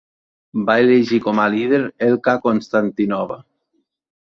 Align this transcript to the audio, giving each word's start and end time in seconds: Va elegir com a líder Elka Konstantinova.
Va 0.69 0.77
elegir 0.85 1.19
com 1.25 1.41
a 1.43 1.45
líder 1.57 1.81
Elka 2.09 2.37
Konstantinova. 2.49 3.41